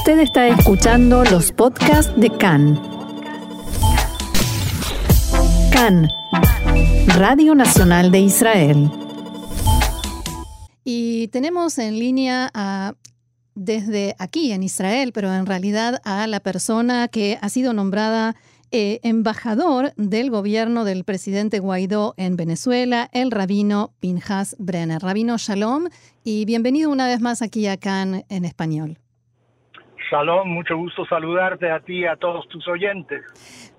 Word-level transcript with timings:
Usted 0.00 0.20
está 0.20 0.48
escuchando 0.48 1.24
los 1.24 1.52
podcasts 1.52 2.10
de 2.18 2.30
CAN. 2.30 2.80
CAN, 5.70 6.08
Radio 7.18 7.54
Nacional 7.54 8.10
de 8.10 8.20
Israel. 8.20 8.90
Y 10.84 11.28
tenemos 11.28 11.78
en 11.78 11.98
línea 11.98 12.50
a 12.54 12.94
desde 13.54 14.16
aquí 14.18 14.52
en 14.52 14.62
Israel, 14.62 15.12
pero 15.12 15.34
en 15.34 15.44
realidad 15.44 16.00
a 16.04 16.26
la 16.26 16.40
persona 16.40 17.08
que 17.08 17.38
ha 17.42 17.50
sido 17.50 17.74
nombrada 17.74 18.36
eh, 18.70 19.00
embajador 19.02 19.92
del 19.96 20.30
gobierno 20.30 20.84
del 20.86 21.04
presidente 21.04 21.58
Guaidó 21.58 22.14
en 22.16 22.36
Venezuela, 22.36 23.10
el 23.12 23.30
rabino 23.30 23.92
Pinjas 24.00 24.56
Brenner. 24.58 25.02
Rabino 25.02 25.36
Shalom 25.36 25.88
y 26.24 26.46
bienvenido 26.46 26.90
una 26.90 27.06
vez 27.06 27.20
más 27.20 27.42
aquí 27.42 27.66
a 27.66 27.76
Cannes 27.76 28.24
en 28.30 28.46
español. 28.46 28.98
Shalom, 30.10 30.48
mucho 30.48 30.76
gusto 30.76 31.04
saludarte 31.06 31.70
a 31.70 31.78
ti 31.78 32.00
y 32.00 32.06
a 32.06 32.16
todos 32.16 32.48
tus 32.48 32.66
oyentes. 32.66 33.22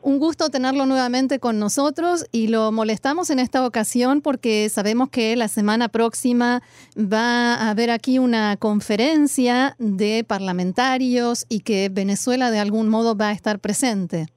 Un 0.02 0.18
gusto 0.18 0.50
tenerlo 0.50 0.86
nuevamente 0.86 1.40
con 1.40 1.60
nosotros 1.60 2.26
y 2.32 2.48
lo 2.48 2.72
molestamos 2.72 3.30
en 3.30 3.40
esta 3.40 3.66
ocasión 3.66 4.22
porque 4.22 4.70
sabemos 4.70 5.10
que 5.10 5.36
la 5.36 5.50
semana 5.50 5.90
próxima 5.90 6.62
va 6.96 7.56
a 7.56 7.70
haber 7.70 7.90
aquí 7.90 8.18
una 8.18 8.56
conferencia 8.58 9.76
de 9.78 10.24
parlamentarios 10.26 11.46
y 11.50 11.62
que 11.64 11.90
Venezuela 11.92 12.50
de 12.50 12.60
algún 12.60 12.88
modo 12.88 13.18
va 13.18 13.30
a 13.30 13.34
estar 13.34 13.60
presente. 13.60 14.28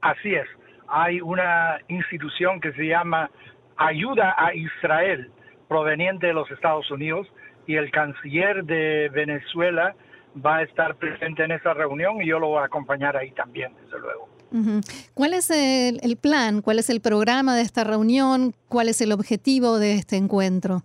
Así 0.00 0.34
es, 0.34 0.46
hay 0.88 1.20
una 1.20 1.78
institución 1.88 2.60
que 2.60 2.72
se 2.72 2.86
llama 2.86 3.30
Ayuda 3.76 4.34
a 4.38 4.54
Israel, 4.54 5.30
proveniente 5.68 6.28
de 6.28 6.32
los 6.32 6.50
Estados 6.50 6.90
Unidos, 6.90 7.26
y 7.66 7.74
el 7.74 7.90
canciller 7.90 8.64
de 8.64 9.10
Venezuela, 9.12 9.94
va 10.44 10.58
a 10.58 10.62
estar 10.62 10.96
presente 10.96 11.44
en 11.44 11.52
esa 11.52 11.74
reunión 11.74 12.20
y 12.22 12.26
yo 12.26 12.38
lo 12.38 12.48
voy 12.48 12.62
a 12.62 12.66
acompañar 12.66 13.16
ahí 13.16 13.30
también, 13.32 13.72
desde 13.84 13.98
luego. 14.00 14.28
¿Cuál 15.14 15.34
es 15.34 15.50
el, 15.50 16.16
plan? 16.16 16.62
¿Cuál 16.62 16.78
es 16.78 16.88
el 16.88 17.00
programa 17.00 17.56
de 17.56 17.62
esta 17.62 17.84
reunión? 17.84 18.54
¿Cuál 18.68 18.88
es 18.88 19.00
el 19.00 19.12
objetivo 19.12 19.78
de 19.78 19.94
este 19.94 20.16
encuentro? 20.16 20.82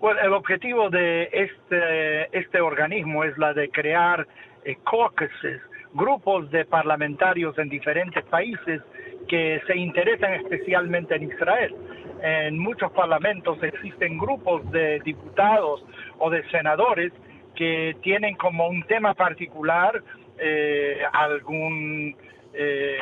Bueno, 0.00 0.20
el 0.20 0.32
objetivo 0.32 0.90
de 0.90 1.28
este, 1.32 2.38
este 2.38 2.60
organismo 2.60 3.24
es 3.24 3.36
la 3.38 3.52
de 3.52 3.68
crear 3.70 4.26
eh, 4.64 4.76
caucuses, 4.84 5.60
grupos 5.94 6.50
de 6.50 6.64
parlamentarios 6.64 7.58
en 7.58 7.68
diferentes 7.68 8.24
países 8.24 8.82
que 9.28 9.60
se 9.66 9.76
interesan 9.76 10.34
especialmente 10.34 11.16
en 11.16 11.24
Israel. 11.24 11.74
En 12.22 12.58
muchos 12.58 12.90
parlamentos 12.92 13.62
existen 13.62 14.18
grupos 14.18 14.68
de 14.70 15.00
diputados 15.00 15.84
o 16.18 16.30
de 16.30 16.48
senadores 16.50 17.12
que 17.58 17.96
tienen 18.02 18.36
como 18.36 18.68
un 18.68 18.84
tema 18.84 19.14
particular 19.14 20.00
eh, 20.38 21.02
algún, 21.12 22.14
eh, 22.54 22.98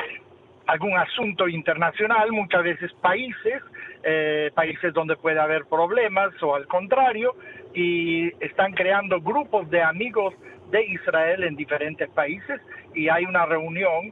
algún 0.65 0.97
asunto 0.97 1.47
internacional, 1.47 2.31
muchas 2.31 2.63
veces 2.63 2.91
países, 2.93 3.61
eh, 4.01 4.49
países 4.55 4.95
donde 4.95 5.15
puede 5.15 5.39
haber 5.39 5.65
problemas 5.65 6.31
o 6.41 6.55
al 6.55 6.65
contrario, 6.65 7.35
y 7.75 8.29
están 8.43 8.73
creando 8.73 9.21
grupos 9.21 9.69
de 9.69 9.83
amigos 9.83 10.33
de 10.71 10.83
Israel 10.85 11.43
en 11.43 11.55
diferentes 11.55 12.09
países 12.09 12.59
y 12.95 13.09
hay 13.09 13.25
una 13.25 13.45
reunión 13.45 14.11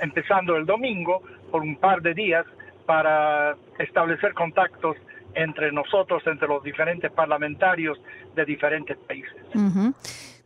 empezando 0.00 0.56
el 0.56 0.64
domingo 0.64 1.22
por 1.50 1.60
un 1.60 1.76
par 1.76 2.00
de 2.00 2.14
días 2.14 2.46
para 2.86 3.56
establecer 3.78 4.32
contactos 4.32 4.96
entre 5.34 5.72
nosotros, 5.72 6.22
entre 6.26 6.48
los 6.48 6.62
diferentes 6.62 7.10
parlamentarios 7.12 7.98
de 8.34 8.44
diferentes 8.44 8.96
países. 8.98 9.36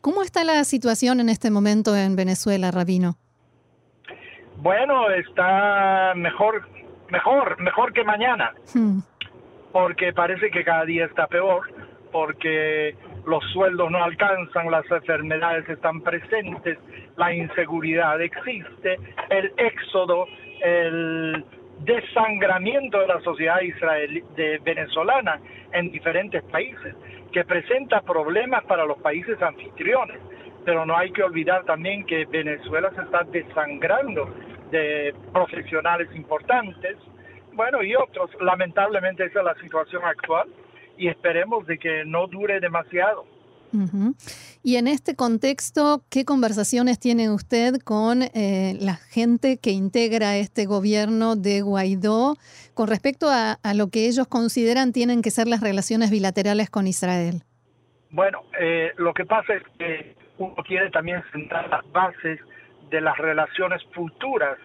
¿Cómo 0.00 0.22
está 0.22 0.44
la 0.44 0.62
situación 0.64 1.20
en 1.20 1.28
este 1.28 1.50
momento 1.50 1.96
en 1.96 2.16
Venezuela, 2.16 2.70
Rabino? 2.70 3.16
Bueno, 4.58 5.10
está 5.10 6.12
mejor, 6.14 6.68
mejor, 7.10 7.60
mejor 7.60 7.92
que 7.92 8.04
mañana, 8.04 8.52
hmm. 8.74 9.00
porque 9.72 10.12
parece 10.12 10.50
que 10.50 10.64
cada 10.64 10.84
día 10.84 11.06
está 11.06 11.26
peor, 11.26 11.62
porque 12.10 12.96
los 13.26 13.44
sueldos 13.52 13.90
no 13.90 14.02
alcanzan, 14.02 14.70
las 14.70 14.90
enfermedades 14.90 15.68
están 15.68 16.00
presentes, 16.00 16.78
la 17.16 17.34
inseguridad 17.34 18.20
existe, 18.22 18.98
el 19.28 19.52
éxodo, 19.56 20.26
el 20.62 21.44
desangramiento 21.86 23.00
de 23.00 23.06
la 23.06 23.20
sociedad 23.20 23.60
israelí, 23.60 24.22
de 24.34 24.58
venezolana 24.58 25.40
en 25.72 25.90
diferentes 25.90 26.42
países, 26.44 26.94
que 27.32 27.44
presenta 27.44 28.02
problemas 28.02 28.64
para 28.64 28.84
los 28.84 28.98
países 28.98 29.40
anfitriones. 29.40 30.18
Pero 30.64 30.84
no 30.84 30.96
hay 30.96 31.12
que 31.12 31.22
olvidar 31.22 31.64
también 31.64 32.04
que 32.04 32.24
Venezuela 32.26 32.90
se 32.90 33.02
está 33.02 33.22
desangrando 33.22 34.28
de 34.70 35.14
profesionales 35.32 36.08
importantes, 36.14 36.96
bueno, 37.52 37.82
y 37.82 37.94
otros. 37.94 38.30
Lamentablemente 38.40 39.24
esa 39.24 39.38
es 39.38 39.44
la 39.44 39.54
situación 39.54 40.04
actual 40.04 40.48
y 40.98 41.08
esperemos 41.08 41.66
de 41.66 41.78
que 41.78 42.04
no 42.04 42.26
dure 42.26 42.58
demasiado. 42.60 43.24
Y 44.62 44.76
en 44.76 44.88
este 44.88 45.14
contexto, 45.14 46.02
¿qué 46.10 46.24
conversaciones 46.24 46.98
tiene 46.98 47.30
usted 47.30 47.76
con 47.84 48.22
eh, 48.22 48.76
la 48.80 48.94
gente 48.94 49.58
que 49.58 49.70
integra 49.70 50.36
este 50.36 50.66
gobierno 50.66 51.36
de 51.36 51.62
Guaidó 51.62 52.36
con 52.74 52.88
respecto 52.88 53.28
a, 53.30 53.58
lo 53.74 53.88
que 53.88 54.06
ellos 54.06 54.26
consideran 54.26 54.92
tienen 54.92 55.22
que 55.22 55.30
ser 55.30 55.46
las 55.46 55.60
relaciones 55.60 56.10
bilaterales 56.10 56.70
con 56.70 56.86
Israel? 56.86 57.42
Bueno, 58.10 58.42
eh, 58.60 58.92
lo 58.96 59.12
que 59.14 59.24
pasa 59.24 59.54
es 59.54 59.62
que 59.78 60.16
uno 60.38 60.54
quiere 60.66 60.90
también 60.90 61.22
sentar 61.32 61.68
las 61.68 61.90
bases 61.92 62.40
de 62.90 63.00
las 63.00 63.16
relaciones 63.18 63.82
futuras 63.94 64.58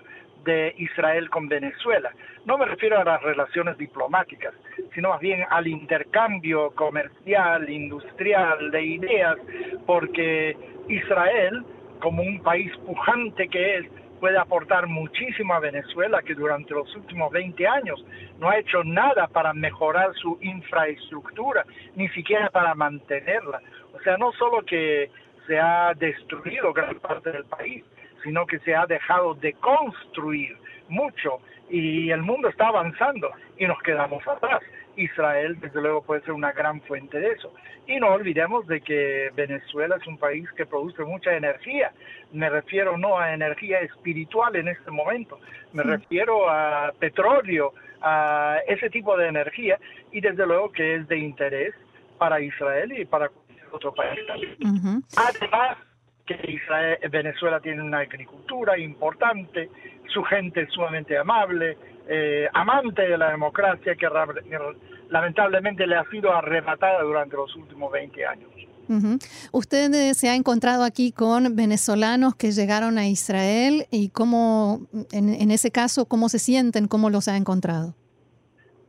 de 0.44 0.74
Israel 0.78 1.30
con 1.30 1.48
Venezuela. 1.48 2.12
No 2.46 2.58
me 2.58 2.66
refiero 2.66 3.00
a 3.00 3.04
las 3.04 3.22
relaciones 3.22 3.78
diplomáticas, 3.78 4.54
sino 4.94 5.10
más 5.10 5.20
bien 5.20 5.46
al 5.50 5.68
intercambio 5.68 6.72
comercial, 6.72 7.70
industrial, 7.70 8.72
de 8.72 8.84
ideas, 8.84 9.38
porque 9.86 10.58
Israel, 10.88 11.64
como 12.00 12.24
un 12.24 12.42
país 12.42 12.72
pujante 12.86 13.48
que 13.48 13.78
es, 13.78 13.86
puede 14.22 14.38
aportar 14.38 14.86
muchísimo 14.88 15.56
a 15.56 15.60
Venezuela, 15.60 16.22
que 16.22 16.36
durante 16.36 16.74
los 16.74 16.96
últimos 16.96 17.32
20 17.32 17.68
años 17.68 18.06
no 18.40 18.50
ha 18.50 18.60
hecho 18.60 18.84
nada 18.84 19.28
para 19.28 19.52
mejorar 19.52 20.14
su 20.14 20.38
infraestructura, 20.42 21.66
ni 21.96 22.08
siquiera 22.10 22.50
para 22.50 22.76
mantenerla. 22.76 23.62
O 23.94 24.00
sea, 24.02 24.18
no 24.18 24.32
solo 24.34 24.62
que 24.64 25.10
se 25.48 25.60
ha 25.60 25.94
destruido 25.96 26.72
gran 26.72 27.00
parte 27.00 27.32
del 27.32 27.46
país, 27.46 27.84
sino 28.24 28.46
que 28.46 28.60
se 28.60 28.76
ha 28.76 28.86
dejado 28.86 29.36
de 29.36 29.54
construir 29.54 30.58
mucho 30.90 31.40
y 31.70 32.12
el 32.12 32.22
mundo 32.22 32.50
está 32.50 32.68
avanzando 32.68 33.32
y 33.58 33.66
nos 33.66 33.82
quedamos 33.82 34.28
atrás. 34.28 34.62
Israel, 34.98 35.58
desde 35.60 35.82
luego, 35.82 36.02
puede 36.04 36.22
ser 36.22 36.34
una 36.34 36.52
gran 36.52 36.82
fuente 36.82 37.18
de 37.20 37.32
eso. 37.32 37.54
Y 37.88 37.98
no 37.98 38.10
olvidemos 38.10 38.68
de 38.68 38.82
que 38.82 39.30
Venezuela 39.36 39.96
es 40.00 40.06
un 40.06 40.18
país 40.18 40.50
que 40.52 40.66
produce 40.66 41.04
mucha 41.04 41.36
energía. 41.36 41.92
Me 42.34 42.50
refiero 42.50 42.98
no 42.98 43.18
a 43.18 43.34
energía 43.34 43.80
espiritual 43.80 44.56
en 44.56 44.68
este 44.68 44.92
momento, 44.92 45.40
me 45.74 45.84
refiero 45.84 46.50
a 46.50 46.92
petróleo, 47.00 47.74
a 48.02 48.60
ese 48.68 48.90
tipo 48.90 49.16
de 49.18 49.28
energía, 49.28 49.80
y 50.12 50.22
desde 50.22 50.46
luego 50.46 50.72
que 50.72 50.96
es 50.96 51.08
de 51.08 51.18
interés 51.18 51.74
para 52.18 52.40
Israel 52.42 52.92
y 52.92 53.06
para 53.06 53.30
cualquier 53.30 53.68
otro 53.72 53.94
país 53.94 54.20
también. 54.28 54.56
Además, 55.18 55.78
que 56.26 56.40
Israel, 56.52 56.98
Venezuela 57.10 57.60
tiene 57.60 57.82
una 57.82 58.00
agricultura 58.00 58.78
importante, 58.78 59.70
su 60.14 60.24
gente 60.24 60.62
es 60.62 60.70
sumamente 60.72 61.18
amable, 61.18 61.78
eh, 62.08 62.48
amante 62.54 63.04
de 63.04 63.18
la 63.18 63.32
democracia 63.32 63.96
que 63.96 64.08
lamentablemente 65.10 65.88
le 65.88 65.96
ha 65.96 66.04
sido 66.10 66.34
arrebatada 66.34 67.02
durante 67.04 67.36
los 67.36 67.56
últimos 67.56 67.92
20 67.92 68.26
años. 68.26 68.50
¿Usted 69.54 69.94
eh, 69.94 70.14
se 70.14 70.28
ha 70.28 70.36
encontrado 70.36 70.84
aquí 70.84 71.14
con 71.14 71.56
venezolanos 71.56 72.36
que 72.36 72.52
llegaron 72.52 72.98
a 72.98 73.08
Israel 73.08 73.86
y 73.90 74.10
cómo, 74.10 74.82
en, 75.14 75.52
ese 75.52 75.72
caso, 75.72 76.06
cómo 76.06 76.28
se 76.28 76.40
sienten, 76.40 76.88
cómo 76.88 77.10
los 77.10 77.30
ha 77.30 77.38
encontrado? 77.38 77.96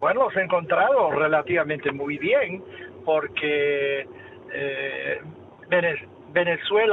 Bueno, 0.01 0.25
los 0.25 0.37
he 0.37 0.43
encontrado 0.43 1.13
relativamente 1.13 1.93
muy 1.93 2.19
bien 2.19 2.65
porque 3.05 4.09
eh, 4.53 5.21
Venezuela, 5.69 6.13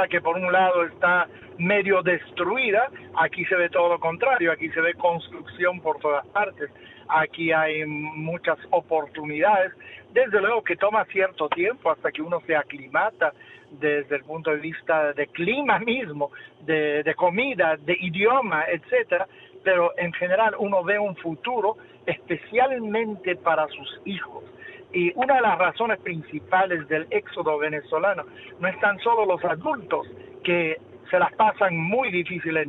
que 0.10 0.22
por 0.22 0.38
un 0.38 0.52
lado 0.52 0.86
está 0.86 1.28
medio 1.58 2.02
destruida, 2.02 2.90
aquí 3.16 3.46
se 3.46 3.56
ve 3.56 3.70
todo 3.70 3.90
lo 3.90 4.00
contrario, 4.00 4.52
aquí 4.52 4.70
se 4.70 4.82
ve 4.82 4.94
construcción 4.94 5.82
por 5.82 6.00
todas 6.00 6.26
partes, 6.28 6.70
aquí 7.08 7.52
hay 7.52 7.86
muchas 7.86 8.58
oportunidades, 8.72 9.72
desde 10.12 10.40
luego 10.42 10.64
que 10.64 10.76
toma 10.76 11.06
cierto 11.06 11.50
tiempo 11.50 11.92
hasta 11.92 12.12
que 12.12 12.22
uno 12.22 12.42
se 12.46 12.56
aclimata 12.56 13.34
desde 13.72 14.16
el 14.16 14.24
punto 14.24 14.52
de 14.52 14.58
vista 14.58 15.14
de 15.14 15.28
clima 15.28 15.80
mismo, 15.80 16.32
de, 16.62 17.04
de 17.04 17.16
comida, 17.16 17.78
de 17.78 17.96
idioma, 18.00 18.66
etcétera, 18.68 19.28
pero 19.64 19.92
en 19.98 20.12
general 20.14 20.56
uno 20.58 20.84
ve 20.84 20.98
un 20.98 21.16
futuro 21.18 21.78
especialmente 22.06 23.36
para 23.36 23.68
sus 23.68 24.02
hijos 24.06 24.44
Y 24.92 25.12
una 25.16 25.36
de 25.36 25.42
las 25.42 25.58
razones 25.58 26.00
principales 26.00 26.88
del 26.88 27.06
éxodo 27.12 27.58
venezolano 27.60 28.24
no 28.60 28.68
es 28.68 28.80
tan 28.80 28.98
solo 29.00 29.26
los 29.26 29.44
adultos 29.46 30.08
que 30.44 30.78
se 31.10 31.20
las 31.20 31.32
pasan 31.34 31.78
muy 31.78 32.12
difíciles 32.12 32.68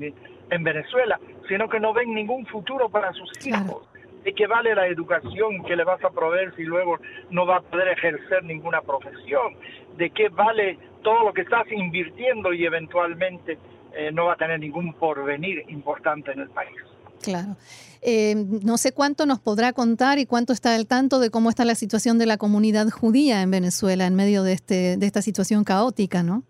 en, 0.51 0.65
Venezuela, 0.65 1.19
sino 1.49 1.69
que 1.69 1.79
no 1.79 1.93
ven 1.93 2.13
ningún 2.13 2.45
futuro 2.47 2.89
para 2.89 3.13
sus 3.13 3.47
hijos. 3.47 3.87
¿De 4.25 4.35
qué 4.35 4.47
vale 4.47 4.75
la 4.75 4.87
educación 4.89 5.63
que 5.65 5.77
le 5.77 5.85
vas 5.85 6.03
a 6.05 6.11
proveer 6.11 6.55
si 6.57 6.65
luego 6.65 6.99
no 7.31 7.47
va 7.47 7.59
a 7.59 7.61
poder 7.61 7.89
ejercer 7.89 8.45
ninguna 8.45 8.83
profesión? 8.83 9.55
¿De 9.97 10.11
qué 10.11 10.29
vale 10.29 10.77
todo 11.03 11.25
lo 11.25 11.33
que 11.33 11.43
estás 11.43 11.71
invirtiendo 11.71 12.53
y 12.53 12.67
eventualmente 12.67 13.59
eh, 13.95 14.11
no 14.13 14.27
va 14.27 14.35
a 14.35 14.37
tener 14.37 14.59
ningún 14.59 14.93
porvenir 14.95 15.65
importante 15.69 16.33
en 16.33 16.41
el 16.41 16.51
país? 16.51 16.90
Claro. 17.23 17.57
Eh, 18.03 18.35
no 18.37 18.79
sé 18.79 18.93
cuánto 18.93 19.27
nos 19.27 19.41
podrá 19.41 19.73
contar 19.73 20.19
y 20.19 20.27
cuánto 20.27 20.53
está 20.53 20.75
al 20.75 20.87
tanto 20.87 21.21
de 21.21 21.31
cómo 21.31 21.51
está 21.51 21.65
la 21.65 21.75
situación 21.75 22.19
de 22.19 22.27
la 22.27 22.39
comunidad 22.39 22.89
judía 22.89 23.43
en 23.43 23.51
Venezuela 23.51 24.07
en 24.07 24.15
medio 24.15 24.43
de, 24.43 24.55
este, 24.55 24.97
de 24.97 25.07
esta 25.07 25.21
situación 25.21 25.65
caótica, 25.65 26.23
¿no? 26.23 26.43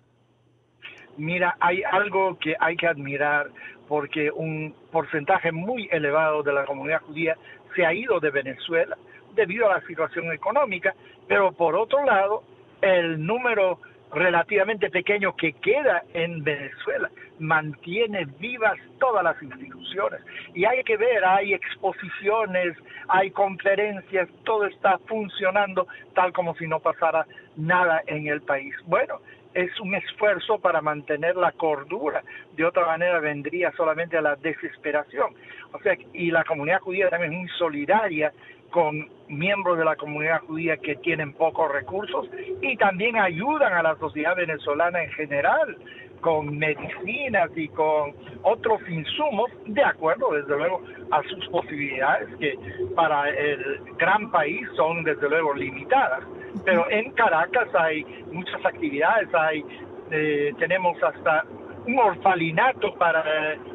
Mira, 1.16 1.56
hay 1.60 1.82
algo 1.82 2.38
que 2.38 2.54
hay 2.58 2.76
que 2.76 2.86
admirar 2.86 3.50
porque 3.88 4.30
un 4.30 4.74
porcentaje 4.92 5.50
muy 5.50 5.88
elevado 5.90 6.44
de 6.44 6.52
la 6.52 6.64
comunidad 6.64 7.02
judía 7.02 7.36
se 7.74 7.84
ha 7.84 7.92
ido 7.92 8.20
de 8.20 8.30
Venezuela 8.30 8.96
debido 9.34 9.68
a 9.68 9.74
la 9.74 9.86
situación 9.86 10.32
económica, 10.32 10.94
pero 11.26 11.52
por 11.52 11.74
otro 11.74 12.04
lado, 12.04 12.44
el 12.80 13.24
número 13.24 13.80
relativamente 14.12 14.90
pequeño 14.90 15.36
que 15.36 15.52
queda 15.54 16.04
en 16.14 16.42
Venezuela 16.42 17.10
mantiene 17.40 18.26
vivas 18.38 18.78
todas 18.98 19.24
las 19.24 19.42
instituciones. 19.42 20.20
Y 20.54 20.64
hay 20.64 20.84
que 20.84 20.96
ver, 20.96 21.24
hay 21.24 21.54
exposiciones, 21.54 22.76
hay 23.08 23.30
conferencias, 23.30 24.28
todo 24.44 24.66
está 24.66 24.98
funcionando 25.08 25.88
tal 26.14 26.32
como 26.32 26.54
si 26.54 26.66
no 26.68 26.78
pasara 26.78 27.26
nada 27.56 28.02
en 28.06 28.28
el 28.28 28.42
país. 28.42 28.74
Bueno, 28.84 29.20
es 29.54 29.80
un 29.80 29.94
esfuerzo 29.94 30.58
para 30.58 30.80
mantener 30.80 31.34
la 31.34 31.52
cordura, 31.52 32.22
de 32.56 32.64
otra 32.64 32.86
manera 32.86 33.18
vendría 33.18 33.72
solamente 33.72 34.16
a 34.16 34.22
la 34.22 34.36
desesperación. 34.36 35.34
O 35.72 35.80
sea, 35.80 35.96
y 36.12 36.30
la 36.30 36.44
comunidad 36.44 36.80
judía 36.80 37.08
también 37.08 37.32
es 37.32 37.38
muy 37.38 37.48
solidaria 37.58 38.32
con 38.70 39.08
miembros 39.28 39.78
de 39.78 39.84
la 39.84 39.96
comunidad 39.96 40.40
judía 40.42 40.76
que 40.76 40.96
tienen 40.96 41.32
pocos 41.32 41.70
recursos 41.70 42.28
y 42.60 42.76
también 42.76 43.16
ayudan 43.16 43.72
a 43.72 43.82
la 43.82 43.96
sociedad 43.96 44.36
venezolana 44.36 45.02
en 45.02 45.10
general 45.12 45.76
con 46.20 46.58
medicinas 46.58 47.50
y 47.56 47.68
con 47.68 48.14
otros 48.42 48.80
insumos, 48.88 49.50
de 49.66 49.82
acuerdo, 49.82 50.32
desde 50.32 50.56
luego, 50.56 50.82
a 51.10 51.22
sus 51.22 51.46
posibilidades, 51.48 52.28
que 52.36 52.58
para 52.94 53.30
el 53.30 53.80
gran 53.96 54.30
país 54.30 54.66
son, 54.76 55.02
desde 55.02 55.28
luego, 55.28 55.54
limitadas. 55.54 56.22
Pero 56.64 56.90
en 56.90 57.10
Caracas 57.12 57.68
hay 57.74 58.04
muchas 58.32 58.64
actividades, 58.64 59.32
hay 59.34 59.64
eh, 60.10 60.52
tenemos 60.58 61.00
hasta 61.02 61.44
un 61.86 61.98
orfalinato 61.98 62.94
para, 62.94 63.24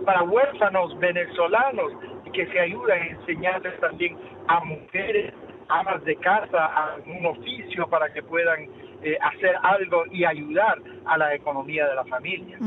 para 0.05 0.23
huérfanos 0.23 0.97
venezolanos 0.99 1.93
que 2.35 2.45
se 2.47 2.59
ayudan 2.59 3.01
a 3.01 3.07
enseñarles 3.07 3.79
también 3.79 4.17
a 4.47 4.63
mujeres, 4.63 5.33
amas 5.69 6.03
de 6.03 6.15
casa, 6.17 6.65
a 6.65 6.97
un 7.05 7.25
oficio 7.25 7.87
para 7.89 8.11
que 8.13 8.21
puedan 8.21 8.69
eh, 9.01 9.17
hacer 9.21 9.55
algo 9.63 10.03
y 10.11 10.25
ayudar 10.25 10.81
a 11.05 11.17
la 11.17 11.33
economía 11.33 11.87
de 11.87 11.95
la 11.95 12.05
familia. 12.05 12.57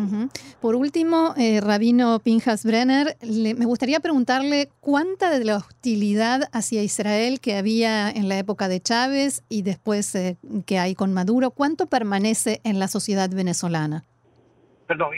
Por 0.60 0.74
último, 0.74 1.34
eh, 1.36 1.60
Rabino 1.60 2.18
Pinjas 2.20 2.64
Brenner, 2.64 3.16
me 3.22 3.66
gustaría 3.66 4.00
preguntarle 4.00 4.68
cuánta 4.80 5.36
de 5.36 5.44
la 5.44 5.56
hostilidad 5.56 6.48
hacia 6.52 6.82
Israel 6.82 7.40
que 7.40 7.56
había 7.56 8.10
en 8.10 8.28
la 8.28 8.38
época 8.38 8.68
de 8.68 8.80
Chávez 8.80 9.42
y 9.48 9.62
después 9.62 10.14
eh, 10.14 10.36
que 10.66 10.78
hay 10.78 10.94
con 10.94 11.12
Maduro, 11.12 11.50
cuánto 11.50 11.86
permanece 11.86 12.60
en 12.64 12.78
la 12.78 12.88
sociedad 12.88 13.28
venezolana. 13.30 14.04
Perdón, 14.88 15.10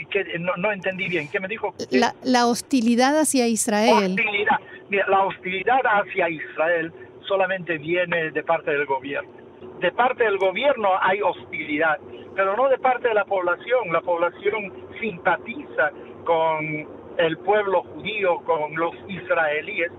no, 0.57 0.71
entendí 0.73 1.07
bien. 1.07 1.29
¿Qué 1.29 1.39
me 1.39 1.47
dijo? 1.47 1.73
La, 1.91 2.13
la 2.23 2.45
hostilidad 2.47 3.17
hacia 3.17 3.47
Israel. 3.47 4.17
Hostilidad. 4.17 4.59
la 5.07 5.23
hostilidad 5.23 5.79
hacia 5.85 6.27
Israel 6.27 6.91
solamente 7.25 7.77
viene 7.77 8.31
de 8.31 8.43
parte 8.43 8.71
del 8.71 8.85
gobierno. 8.85 9.31
De 9.79 9.89
parte 9.93 10.25
del 10.25 10.37
gobierno 10.37 10.89
hay 11.01 11.21
hostilidad, 11.21 11.97
pero 12.35 12.57
no 12.57 12.67
de 12.67 12.79
parte 12.79 13.07
de 13.07 13.13
la 13.13 13.23
población. 13.23 13.93
La 13.93 14.01
población 14.01 14.73
simpatiza 14.99 15.91
con 16.25 16.87
el 17.17 17.37
pueblo 17.37 17.83
judío, 17.83 18.41
con 18.43 18.75
los 18.75 18.93
israelíes. 19.07 19.91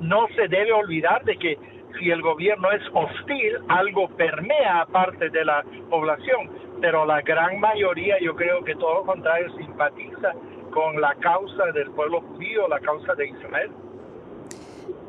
No 0.00 0.28
se 0.34 0.48
debe 0.48 0.72
olvidar 0.72 1.22
de 1.24 1.36
que 1.36 1.58
si 1.98 2.10
el 2.10 2.22
gobierno 2.22 2.72
es 2.72 2.82
hostil, 2.94 3.58
algo 3.68 4.08
permea 4.16 4.80
aparte 4.80 5.28
de 5.28 5.44
la 5.44 5.62
población, 5.90 6.48
pero 6.80 7.04
la 7.04 7.20
gran 7.22 7.60
mayoría, 7.60 8.16
yo 8.20 8.34
creo 8.34 8.64
que 8.64 8.74
todo 8.74 8.94
lo 8.94 9.04
contrario, 9.04 9.48
simpatiza 9.56 10.32
con 10.72 11.00
la 11.00 11.14
causa 11.16 11.66
del 11.74 11.90
pueblo 11.90 12.20
judío, 12.20 12.68
la 12.68 12.80
causa 12.80 13.14
de 13.14 13.28
Israel. 13.28 13.70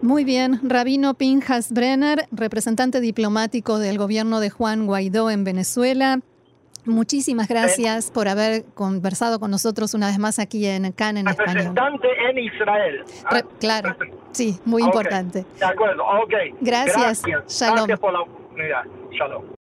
Muy 0.01 0.23
bien, 0.23 0.59
Rabino 0.63 1.13
Pinjas 1.13 1.71
Brenner, 1.71 2.25
representante 2.31 2.99
diplomático 2.99 3.77
del 3.77 3.99
gobierno 3.99 4.39
de 4.39 4.49
Juan 4.49 4.87
Guaidó 4.87 5.29
en 5.29 5.43
Venezuela. 5.43 6.19
Muchísimas 6.85 7.47
gracias 7.47 8.09
por 8.09 8.27
haber 8.27 8.65
conversado 8.73 9.39
con 9.39 9.51
nosotros 9.51 9.93
una 9.93 10.07
vez 10.07 10.17
más 10.17 10.39
aquí 10.39 10.65
en 10.65 10.91
CAN 10.93 11.17
en 11.17 11.27
español. 11.27 11.53
Representante 11.53 12.07
en 12.27 12.37
Israel. 12.39 13.03
Ah, 13.25 13.43
claro, 13.59 13.95
sí, 14.31 14.59
muy 14.65 14.81
importante. 14.81 15.45
De 15.59 15.65
acuerdo, 15.65 16.03
ok. 16.03 16.33
Gracias. 16.59 17.21
Gracias. 17.21 17.59
Shalom. 17.59 17.75
Gracias 17.75 17.99
por 17.99 18.13
la 18.13 18.21
oportunidad. 18.21 18.83
Shalom. 19.11 19.43